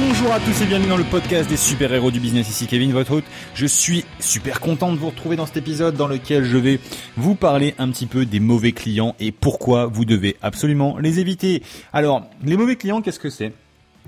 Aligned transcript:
Bonjour 0.00 0.32
à 0.32 0.38
tous 0.38 0.62
et 0.62 0.66
bienvenue 0.66 0.90
dans 0.90 0.96
le 0.96 1.02
podcast 1.02 1.50
des 1.50 1.56
super-héros 1.56 2.12
du 2.12 2.20
business. 2.20 2.48
Ici 2.48 2.68
Kevin, 2.68 2.92
votre 2.92 3.10
hôte. 3.10 3.24
Je 3.54 3.66
suis 3.66 4.04
super 4.20 4.60
content 4.60 4.92
de 4.92 4.96
vous 4.96 5.08
retrouver 5.08 5.34
dans 5.34 5.44
cet 5.44 5.56
épisode 5.56 5.96
dans 5.96 6.06
lequel 6.06 6.44
je 6.44 6.56
vais 6.56 6.78
vous 7.16 7.34
parler 7.34 7.74
un 7.78 7.90
petit 7.90 8.06
peu 8.06 8.24
des 8.24 8.38
mauvais 8.38 8.70
clients 8.70 9.16
et 9.18 9.32
pourquoi 9.32 9.86
vous 9.86 10.04
devez 10.04 10.36
absolument 10.40 10.98
les 10.98 11.18
éviter. 11.18 11.64
Alors, 11.92 12.22
les 12.44 12.56
mauvais 12.56 12.76
clients, 12.76 13.02
qu'est-ce 13.02 13.18
que 13.18 13.28
c'est? 13.28 13.52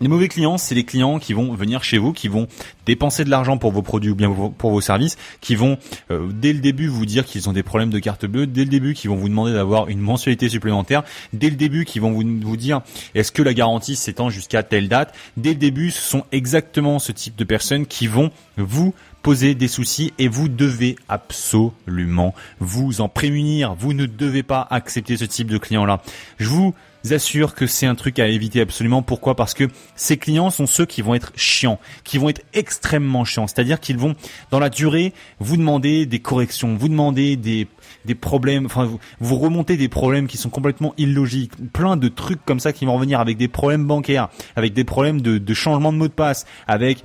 Les 0.00 0.08
mauvais 0.08 0.28
clients, 0.28 0.58
c'est 0.58 0.74
les 0.74 0.84
clients 0.84 1.18
qui 1.18 1.32
vont 1.32 1.54
venir 1.54 1.84
chez 1.84 1.98
vous, 1.98 2.12
qui 2.12 2.28
vont 2.28 2.48
dépenser 2.86 3.24
de 3.24 3.30
l'argent 3.30 3.58
pour 3.58 3.72
vos 3.72 3.82
produits 3.82 4.10
ou 4.10 4.14
bien 4.14 4.30
pour 4.30 4.70
vos 4.70 4.80
services, 4.80 5.16
qui 5.40 5.54
vont 5.54 5.78
euh, 6.10 6.28
dès 6.32 6.52
le 6.52 6.60
début 6.60 6.88
vous 6.88 7.06
dire 7.06 7.24
qu'ils 7.24 7.48
ont 7.48 7.52
des 7.52 7.62
problèmes 7.62 7.90
de 7.90 7.98
carte 7.98 8.26
bleue, 8.26 8.46
dès 8.46 8.64
le 8.64 8.70
début 8.70 8.94
qui 8.94 9.08
vont 9.08 9.16
vous 9.16 9.28
demander 9.28 9.52
d'avoir 9.52 9.88
une 9.88 10.00
mensualité 10.00 10.48
supplémentaire, 10.48 11.02
dès 11.32 11.50
le 11.50 11.56
début 11.56 11.84
qui 11.84 11.98
vont 11.98 12.12
vous, 12.12 12.56
dire 12.56 12.82
est-ce 13.14 13.32
que 13.32 13.42
la 13.42 13.54
garantie 13.54 13.96
s'étend 13.96 14.30
jusqu'à 14.30 14.62
telle 14.62 14.88
date, 14.88 15.14
dès 15.36 15.50
le 15.50 15.56
début 15.56 15.90
ce 15.90 16.00
sont 16.00 16.24
exactement 16.32 16.98
ce 16.98 17.12
type 17.12 17.36
de 17.36 17.44
personnes 17.44 17.86
qui 17.86 18.06
vont 18.06 18.30
vous 18.56 18.94
poser 19.22 19.54
des 19.54 19.68
soucis 19.68 20.12
et 20.18 20.28
vous 20.28 20.48
devez 20.48 20.96
absolument 21.08 22.34
vous 22.58 23.00
en 23.00 23.08
prémunir. 23.08 23.74
Vous 23.74 23.92
ne 23.92 24.06
devez 24.06 24.42
pas 24.42 24.66
accepter 24.70 25.16
ce 25.16 25.24
type 25.24 25.48
de 25.48 25.58
client-là. 25.58 26.02
Je 26.38 26.48
vous 26.48 26.74
assure 27.10 27.54
que 27.54 27.66
c'est 27.66 27.86
un 27.86 27.94
truc 27.94 28.18
à 28.18 28.28
éviter 28.28 28.60
absolument. 28.60 29.02
Pourquoi? 29.02 29.34
Parce 29.34 29.54
que 29.54 29.64
ces 29.96 30.16
clients 30.16 30.50
sont 30.50 30.66
ceux 30.66 30.86
qui 30.86 31.02
vont 31.02 31.14
être 31.14 31.32
chiants, 31.36 31.78
qui 32.04 32.18
vont 32.18 32.28
être 32.28 32.42
extrêmement 32.54 33.24
chiants. 33.24 33.46
C'est-à-dire 33.46 33.80
qu'ils 33.80 33.98
vont, 33.98 34.14
dans 34.50 34.60
la 34.60 34.70
durée, 34.70 35.12
vous 35.40 35.56
demander 35.56 36.06
des 36.06 36.20
corrections, 36.20 36.76
vous 36.76 36.88
demander 36.88 37.36
des, 37.36 37.66
des 38.04 38.14
problèmes, 38.14 38.66
enfin 38.66 38.84
vous, 38.84 39.00
vous 39.20 39.36
remontez 39.36 39.76
des 39.76 39.88
problèmes 39.88 40.26
qui 40.26 40.36
sont 40.36 40.50
complètement 40.50 40.94
illogiques, 40.98 41.52
plein 41.72 41.96
de 41.96 42.08
trucs 42.08 42.44
comme 42.44 42.60
ça 42.60 42.72
qui 42.72 42.84
vont 42.84 42.94
revenir 42.94 43.20
avec 43.20 43.36
des 43.36 43.48
problèmes 43.48 43.86
bancaires, 43.86 44.28
avec 44.56 44.72
des 44.72 44.84
problèmes 44.84 45.20
de, 45.20 45.38
de 45.38 45.54
changement 45.54 45.92
de 45.92 45.98
mot 45.98 46.08
de 46.08 46.12
passe, 46.12 46.46
avec 46.66 47.04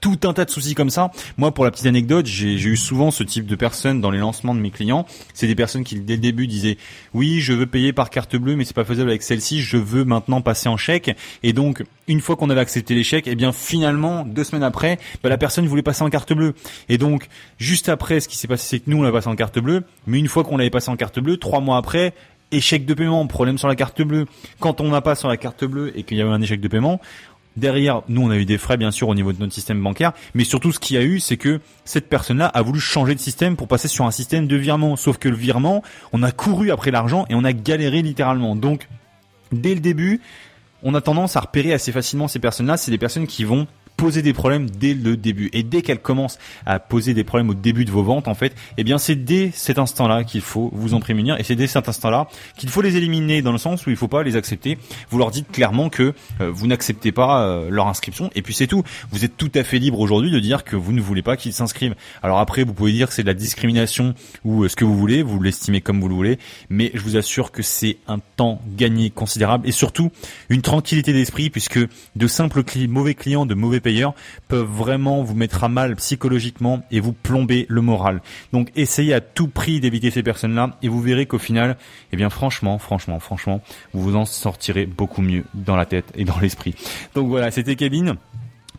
tout 0.00 0.18
un 0.24 0.32
tas 0.32 0.44
de 0.44 0.50
soucis 0.50 0.74
comme 0.74 0.90
ça. 0.90 1.10
Moi, 1.38 1.52
pour 1.52 1.64
la 1.64 1.70
petite 1.70 1.86
anecdote, 1.86 2.26
j'ai 2.26 2.54
eu 2.54 2.76
souvent 2.76 3.10
ce 3.10 3.22
type 3.22 3.46
de 3.46 3.56
personnes 3.56 4.00
dans 4.00 4.10
les 4.10 4.18
lancements 4.18 4.54
de 4.54 4.60
mes 4.60 4.70
clients. 4.70 5.06
C'est 5.34 5.46
des 5.46 5.54
personnes 5.54 5.84
qui, 5.84 5.98
dès 6.00 6.14
le 6.14 6.20
début, 6.20 6.46
disaient 6.46 6.76
oui, 7.14 7.40
je 7.40 7.52
veux 7.52 7.66
payer 7.66 7.92
par 7.92 8.10
carte 8.10 8.36
bleue, 8.36 8.56
mais 8.56 8.64
c'est 8.64 8.74
pas 8.74 8.84
faisable 8.84 9.10
avec 9.10 9.22
celle-ci. 9.22 9.62
Je 9.62 9.76
veux 9.76 10.04
maintenant 10.04 10.40
passer 10.40 10.68
en 10.68 10.76
chèque. 10.76 11.16
Et 11.42 11.52
donc, 11.52 11.84
une 12.08 12.20
fois 12.20 12.36
qu'on 12.36 12.50
avait 12.50 12.60
accepté 12.60 13.00
chèques, 13.02 13.28
eh 13.28 13.34
bien, 13.34 13.52
finalement, 13.52 14.24
deux 14.24 14.44
semaines 14.44 14.62
après, 14.62 14.98
bah, 15.22 15.28
la 15.28 15.38
personne 15.38 15.66
voulait 15.66 15.82
passer 15.82 16.02
en 16.02 16.10
carte 16.10 16.32
bleue. 16.32 16.54
Et 16.88 16.98
donc, 16.98 17.28
juste 17.58 17.88
après, 17.88 18.20
ce 18.20 18.28
qui 18.28 18.36
s'est 18.36 18.48
passé, 18.48 18.66
c'est 18.68 18.78
que 18.80 18.90
nous, 18.90 18.98
on 18.98 19.02
l'a 19.02 19.12
passé 19.12 19.28
en 19.28 19.36
carte 19.36 19.58
bleue. 19.58 19.84
Mais 20.06 20.18
une 20.18 20.28
fois 20.28 20.44
qu'on 20.44 20.56
l'avait 20.56 20.70
passé 20.70 20.90
en 20.90 20.96
carte 20.96 21.20
bleue, 21.20 21.36
trois 21.36 21.60
mois 21.60 21.76
après, 21.76 22.14
échec 22.52 22.84
de 22.84 22.94
paiement, 22.94 23.26
problème 23.26 23.58
sur 23.58 23.68
la 23.68 23.76
carte 23.76 24.02
bleue. 24.02 24.26
Quand 24.58 24.80
on 24.80 24.88
n'a 24.88 25.00
pas 25.00 25.14
sur 25.14 25.28
la 25.28 25.36
carte 25.36 25.64
bleue 25.64 25.96
et 25.96 26.02
qu'il 26.02 26.16
y 26.16 26.22
avait 26.22 26.30
un 26.30 26.42
échec 26.42 26.60
de 26.60 26.68
paiement, 26.68 27.00
Derrière, 27.56 28.02
nous, 28.08 28.22
on 28.22 28.30
a 28.30 28.36
eu 28.36 28.44
des 28.44 28.58
frais, 28.58 28.76
bien 28.76 28.90
sûr, 28.90 29.08
au 29.08 29.14
niveau 29.14 29.32
de 29.32 29.40
notre 29.40 29.52
système 29.52 29.82
bancaire. 29.82 30.12
Mais 30.34 30.44
surtout, 30.44 30.72
ce 30.72 30.78
qu'il 30.78 30.96
y 30.96 30.98
a 30.98 31.02
eu, 31.02 31.18
c'est 31.20 31.36
que 31.36 31.60
cette 31.84 32.08
personne-là 32.08 32.46
a 32.46 32.62
voulu 32.62 32.80
changer 32.80 33.14
de 33.14 33.20
système 33.20 33.56
pour 33.56 33.68
passer 33.68 33.88
sur 33.88 34.06
un 34.06 34.10
système 34.10 34.46
de 34.46 34.56
virement. 34.56 34.96
Sauf 34.96 35.18
que 35.18 35.28
le 35.28 35.36
virement, 35.36 35.82
on 36.12 36.22
a 36.22 36.30
couru 36.30 36.70
après 36.70 36.90
l'argent 36.90 37.26
et 37.28 37.34
on 37.34 37.44
a 37.44 37.52
galéré 37.52 38.02
littéralement. 38.02 38.54
Donc, 38.54 38.88
dès 39.52 39.74
le 39.74 39.80
début, 39.80 40.20
on 40.82 40.94
a 40.94 41.00
tendance 41.00 41.36
à 41.36 41.40
repérer 41.40 41.72
assez 41.72 41.92
facilement 41.92 42.28
ces 42.28 42.38
personnes-là. 42.38 42.76
C'est 42.76 42.90
des 42.90 42.98
personnes 42.98 43.26
qui 43.26 43.44
vont 43.44 43.66
poser 44.00 44.22
des 44.22 44.32
problèmes 44.32 44.70
dès 44.70 44.94
le 44.94 45.14
début. 45.18 45.50
Et 45.52 45.62
dès 45.62 45.82
qu'elle 45.82 46.00
commence 46.00 46.38
à 46.64 46.78
poser 46.78 47.12
des 47.12 47.22
problèmes 47.22 47.50
au 47.50 47.54
début 47.54 47.84
de 47.84 47.90
vos 47.90 48.02
ventes, 48.02 48.28
en 48.28 48.34
fait, 48.34 48.56
eh 48.78 48.82
bien, 48.82 48.96
c'est 48.96 49.14
dès 49.14 49.50
cet 49.52 49.78
instant-là 49.78 50.24
qu'il 50.24 50.40
faut 50.40 50.70
vous 50.72 50.94
en 50.94 51.00
prémunir. 51.00 51.38
Et 51.38 51.44
c'est 51.44 51.54
dès 51.54 51.66
cet 51.66 51.86
instant-là 51.86 52.26
qu'il 52.56 52.70
faut 52.70 52.80
les 52.80 52.96
éliminer 52.96 53.42
dans 53.42 53.52
le 53.52 53.58
sens 53.58 53.86
où 53.86 53.90
il 53.90 53.96
faut 53.96 54.08
pas 54.08 54.22
les 54.22 54.36
accepter. 54.36 54.78
Vous 55.10 55.18
leur 55.18 55.30
dites 55.30 55.52
clairement 55.52 55.90
que 55.90 56.14
euh, 56.40 56.50
vous 56.50 56.66
n'acceptez 56.66 57.12
pas 57.12 57.42
euh, 57.42 57.68
leur 57.68 57.88
inscription. 57.88 58.30
Et 58.34 58.40
puis 58.40 58.54
c'est 58.54 58.66
tout. 58.66 58.82
Vous 59.10 59.26
êtes 59.26 59.36
tout 59.36 59.52
à 59.54 59.64
fait 59.64 59.78
libre 59.78 60.00
aujourd'hui 60.00 60.30
de 60.30 60.40
dire 60.40 60.64
que 60.64 60.76
vous 60.76 60.94
ne 60.94 61.02
voulez 61.02 61.22
pas 61.22 61.36
qu'ils 61.36 61.52
s'inscrivent. 61.52 61.94
Alors 62.22 62.38
après, 62.38 62.64
vous 62.64 62.72
pouvez 62.72 62.92
dire 62.92 63.08
que 63.08 63.12
c'est 63.12 63.22
de 63.22 63.28
la 63.28 63.34
discrimination 63.34 64.14
ou 64.46 64.64
euh, 64.64 64.68
ce 64.70 64.76
que 64.76 64.86
vous 64.86 64.96
voulez. 64.96 65.22
Vous 65.22 65.42
l'estimez 65.42 65.82
comme 65.82 66.00
vous 66.00 66.08
le 66.08 66.14
voulez. 66.14 66.38
Mais 66.70 66.90
je 66.94 67.00
vous 67.02 67.18
assure 67.18 67.52
que 67.52 67.62
c'est 67.62 67.98
un 68.08 68.18
temps 68.36 68.62
gagné 68.78 69.10
considérable 69.10 69.68
et 69.68 69.72
surtout 69.72 70.10
une 70.48 70.62
tranquillité 70.62 71.12
d'esprit 71.12 71.50
puisque 71.50 71.80
de 72.16 72.26
simples 72.26 72.64
mauvais 72.88 73.14
clients, 73.14 73.44
de 73.44 73.54
mauvais 73.54 73.80
peuvent 74.48 74.66
vraiment 74.66 75.22
vous 75.22 75.34
mettre 75.34 75.64
à 75.64 75.68
mal 75.68 75.96
psychologiquement 75.96 76.82
et 76.90 77.00
vous 77.00 77.12
plomber 77.12 77.66
le 77.68 77.80
moral. 77.80 78.20
Donc 78.52 78.70
essayez 78.76 79.14
à 79.14 79.20
tout 79.20 79.48
prix 79.48 79.80
d'éviter 79.80 80.10
ces 80.10 80.22
personnes-là 80.22 80.76
et 80.82 80.88
vous 80.88 81.00
verrez 81.00 81.26
qu'au 81.26 81.38
final, 81.38 81.76
eh 82.12 82.16
bien 82.16 82.30
franchement, 82.30 82.78
franchement, 82.78 83.20
franchement, 83.20 83.60
vous 83.92 84.02
vous 84.02 84.16
en 84.16 84.24
sortirez 84.24 84.86
beaucoup 84.86 85.22
mieux 85.22 85.44
dans 85.54 85.76
la 85.76 85.86
tête 85.86 86.12
et 86.14 86.24
dans 86.24 86.38
l'esprit. 86.38 86.74
Donc 87.14 87.28
voilà, 87.28 87.50
c'était 87.50 87.76
Kevin. 87.76 88.16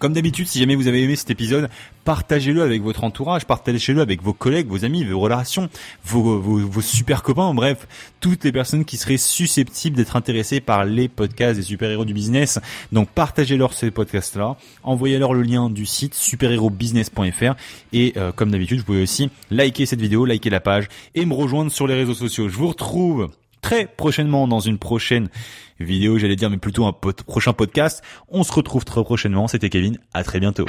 Comme 0.00 0.14
d'habitude, 0.14 0.48
si 0.48 0.58
jamais 0.58 0.76
vous 0.76 0.88
avez 0.88 1.02
aimé 1.02 1.14
cet 1.14 1.28
épisode, 1.30 1.68
partagez-le 2.06 2.62
avec 2.62 2.80
votre 2.80 3.04
entourage, 3.04 3.44
partagez-le 3.44 4.00
avec 4.00 4.22
vos 4.22 4.32
collègues, 4.32 4.66
vos 4.66 4.86
amis, 4.86 5.04
vos 5.04 5.20
relations, 5.20 5.68
vos, 6.06 6.40
vos, 6.40 6.80
super 6.80 7.22
copains, 7.22 7.52
bref, 7.52 7.86
toutes 8.18 8.42
les 8.44 8.50
personnes 8.50 8.86
qui 8.86 8.96
seraient 8.96 9.18
susceptibles 9.18 9.98
d'être 9.98 10.16
intéressées 10.16 10.62
par 10.62 10.86
les 10.86 11.08
podcasts 11.08 11.56
des 11.56 11.62
super-héros 11.62 12.06
du 12.06 12.14
business. 12.14 12.58
Donc 12.92 13.10
partagez-leur 13.10 13.74
ces 13.74 13.90
podcasts-là, 13.90 14.56
envoyez-leur 14.84 15.34
le 15.34 15.42
lien 15.42 15.68
du 15.68 15.84
site 15.84 16.14
superhérobusiness.fr 16.14 17.54
et 17.92 18.14
euh, 18.16 18.32
comme 18.32 18.52
d'habitude, 18.52 18.78
vous 18.78 18.86
pouvez 18.86 19.02
aussi 19.02 19.28
liker 19.50 19.84
cette 19.84 20.00
vidéo, 20.00 20.24
liker 20.24 20.48
la 20.48 20.60
page 20.60 20.88
et 21.14 21.26
me 21.26 21.34
rejoindre 21.34 21.70
sur 21.70 21.86
les 21.86 21.94
réseaux 21.94 22.14
sociaux. 22.14 22.48
Je 22.48 22.56
vous 22.56 22.68
retrouve 22.68 23.28
très 23.60 23.86
prochainement 23.86 24.48
dans 24.48 24.60
une 24.60 24.78
prochaine 24.78 25.28
vidéo, 25.78 26.18
j'allais 26.18 26.36
dire, 26.36 26.50
mais 26.50 26.58
plutôt 26.58 26.86
un 26.86 26.92
prochain 26.92 27.52
podcast. 27.52 28.02
On 28.28 28.42
se 28.44 28.52
retrouve 28.52 28.84
très 28.84 29.02
prochainement. 29.02 29.48
C'était 29.48 29.70
Kevin. 29.70 29.98
À 30.12 30.24
très 30.24 30.40
bientôt. 30.40 30.66